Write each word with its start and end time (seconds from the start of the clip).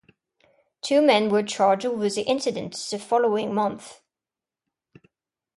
Two 0.81 0.99
men 0.99 1.29
were 1.29 1.43
charged 1.43 1.85
over 1.85 2.09
the 2.09 2.23
incident 2.23 2.73
the 2.89 2.97
following 2.97 3.53
month. 3.53 4.01